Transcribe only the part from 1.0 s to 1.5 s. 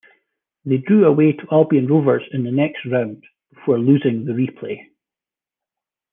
away to